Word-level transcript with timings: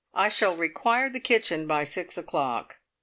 I 0.15 0.29
shall 0.29 0.57
require 0.57 1.11
the 1.11 1.19
kitchen 1.19 1.67
by 1.67 1.83
six 1.83 2.17
o'clock." 2.17 2.79